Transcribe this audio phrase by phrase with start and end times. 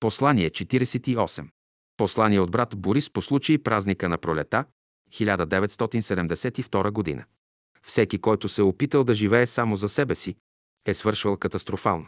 [0.00, 1.48] Послание 48.
[1.96, 4.64] Послание от брат Борис по случай празника на пролета,
[5.12, 7.24] 1972 година.
[7.82, 10.36] Всеки, който се е опитал да живее само за себе си,
[10.86, 12.06] е свършвал катастрофално.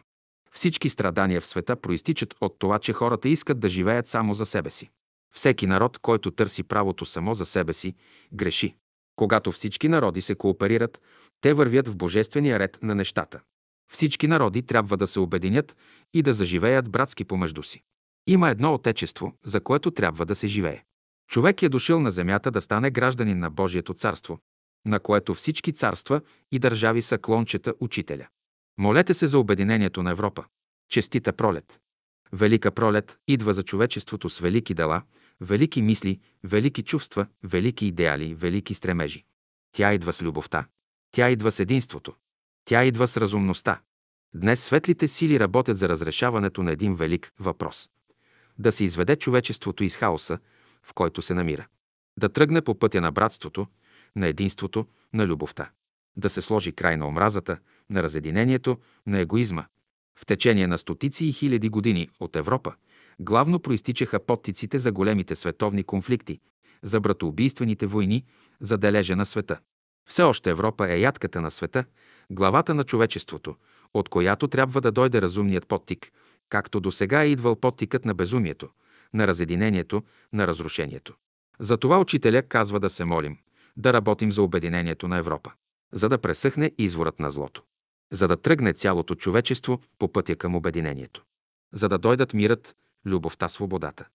[0.52, 4.70] Всички страдания в света проистичат от това, че хората искат да живеят само за себе
[4.70, 4.90] си.
[5.34, 7.94] Всеки народ, който търси правото само за себе си,
[8.32, 8.74] греши.
[9.16, 11.00] Когато всички народи се кооперират,
[11.40, 13.40] те вървят в божествения ред на нещата.
[13.92, 15.76] Всички народи трябва да се обединят
[16.14, 17.82] и да заживеят братски помежду си.
[18.26, 20.82] Има едно отечество, за което трябва да се живее.
[21.30, 24.38] Човек е дошъл на земята да стане гражданин на Божието царство,
[24.86, 26.20] на което всички царства
[26.52, 28.26] и държави са клончета учителя.
[28.78, 30.44] Молете се за обединението на Европа.
[30.90, 31.80] Честита пролет!
[32.32, 35.02] Велика пролет идва за човечеството с велики дела,
[35.40, 39.24] велики мисли, велики чувства, велики идеали, велики стремежи.
[39.72, 40.66] Тя идва с любовта.
[41.10, 42.14] Тя идва с единството.
[42.68, 43.80] Тя идва с разумността.
[44.34, 47.88] Днес светлите сили работят за разрешаването на един велик въпрос.
[48.58, 50.38] Да се изведе човечеството из хаоса,
[50.82, 51.66] в който се намира.
[52.18, 53.66] Да тръгне по пътя на братството,
[54.16, 55.70] на единството, на любовта.
[56.16, 57.58] Да се сложи край на омразата,
[57.90, 59.64] на разединението, на егоизма.
[60.18, 62.74] В течение на стотици и хиляди години от Европа
[63.20, 66.40] главно проистичаха подтиците за големите световни конфликти,
[66.82, 68.24] за братоубийствените войни,
[68.60, 69.58] за дележа на света.
[70.08, 71.84] Все още Европа е ядката на света,
[72.30, 73.56] главата на човечеството,
[73.94, 76.12] от която трябва да дойде разумният подтик,
[76.48, 78.68] както до сега е идвал подтикът на безумието,
[79.14, 81.14] на разединението, на разрушението.
[81.60, 83.38] Затова учителя казва да се молим,
[83.76, 85.52] да работим за обединението на Европа,
[85.92, 87.62] за да пресъхне изворът на злото,
[88.12, 91.24] за да тръгне цялото човечество по пътя към обединението,
[91.72, 94.06] за да дойдат мирът, любовта, свободата.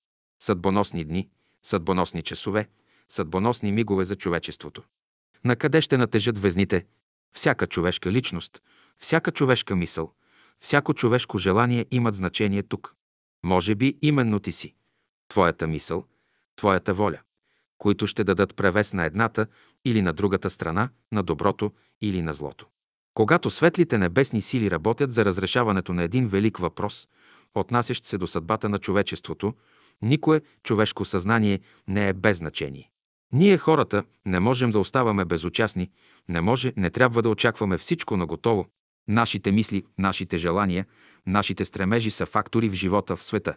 [0.43, 1.29] Съдбоносни дни,
[1.63, 2.69] съдбоносни часове,
[3.09, 4.83] съдбоносни мигове за човечеството.
[5.45, 6.85] На къде ще натежат везните?
[7.33, 8.61] Всяка човешка личност,
[8.97, 10.13] всяка човешка мисъл,
[10.57, 12.95] всяко човешко желание имат значение тук.
[13.45, 14.73] Може би именно ти си.
[15.27, 16.05] Твоята мисъл,
[16.55, 17.19] твоята воля,
[17.77, 19.47] които ще дадат превес на едната
[19.85, 22.67] или на другата страна, на доброто или на злото.
[23.13, 27.07] Когато светлите небесни сили работят за разрешаването на един велик въпрос,
[27.55, 29.53] отнасящ се до съдбата на човечеството,
[30.01, 32.92] никое човешко съзнание не е без значение.
[33.33, 35.91] Ние хората не можем да оставаме безучастни,
[36.29, 38.65] не може, не трябва да очакваме всичко на готово.
[39.07, 40.85] Нашите мисли, нашите желания,
[41.25, 43.55] нашите стремежи са фактори в живота в света.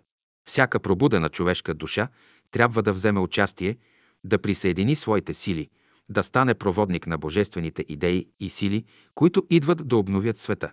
[0.49, 2.09] Всяка пробудена човешка душа
[2.51, 3.77] трябва да вземе участие,
[4.25, 5.69] да присъедини своите сили,
[6.09, 8.85] да стане проводник на божествените идеи и сили,
[9.15, 10.73] които идват да обновят света.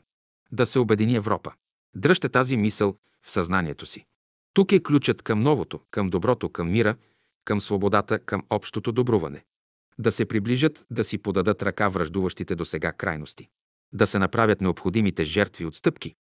[0.51, 1.51] Да се обедини Европа.
[1.95, 4.05] Дръжте тази мисъл в съзнанието си.
[4.53, 6.95] Тук е ключът към новото, към доброто, към мира,
[7.45, 9.43] към свободата, към общото добруване.
[9.99, 13.47] Да се приближат, да си подадат ръка връждуващите до сега крайности.
[13.93, 16.15] Да се направят необходимите жертви отстъпки.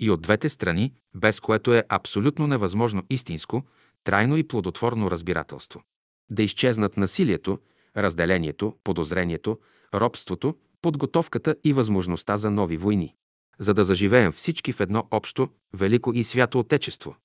[0.00, 3.62] И от двете страни, без което е абсолютно невъзможно истинско,
[4.04, 5.82] трайно и плодотворно разбирателство.
[6.30, 7.58] Да изчезнат насилието,
[7.96, 9.58] разделението, подозрението,
[9.94, 13.14] робството, подготовката и възможността за нови войни.
[13.58, 17.16] За да заживеем всички в едно общо, велико и свято Отечество.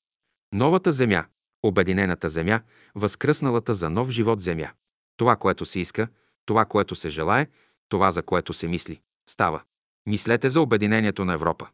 [0.54, 1.26] Новата земя,
[1.68, 2.62] Обединената земя,
[2.96, 4.70] възкръсналата за нов живот земя.
[5.18, 6.08] Това, което се иска,
[6.46, 7.48] това, което се желае,
[7.90, 9.62] това, за което се мисли, става.
[10.06, 11.68] Мислете за обединението на Европа.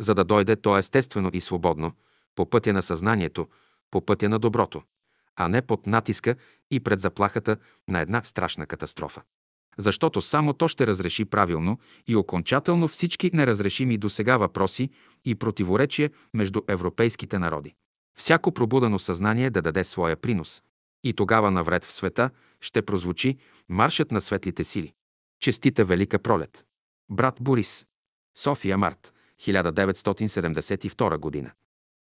[0.00, 1.92] За да дойде то естествено и свободно,
[2.34, 3.48] по пътя на съзнанието,
[3.90, 4.82] по пътя на доброто,
[5.36, 6.34] а не под натиска
[6.70, 7.56] и пред заплахата
[7.88, 9.22] на една страшна катастрофа.
[9.78, 14.90] Защото само то ще разреши правилно и окончателно всички неразрешими до сега въпроси
[15.24, 17.74] и противоречия между европейските народи
[18.18, 20.62] всяко пробудено съзнание да даде своя принос.
[21.04, 22.30] И тогава навред в света
[22.60, 24.92] ще прозвучи маршът на светлите сили.
[25.40, 26.64] Честита Велика пролет!
[27.10, 27.86] Брат Борис.
[28.38, 31.52] София, март, 1972 година.